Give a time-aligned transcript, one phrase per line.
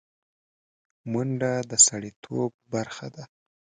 [1.11, 3.23] منډه د سړيتوب برخه ده